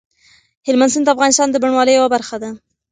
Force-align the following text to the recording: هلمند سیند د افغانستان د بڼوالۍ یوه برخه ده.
هلمند 0.67 0.91
سیند 0.93 1.05
د 1.07 1.09
افغانستان 1.15 1.47
د 1.51 1.55
بڼوالۍ 1.63 1.93
یوه 1.95 2.09
برخه 2.15 2.35
ده. 2.41 2.49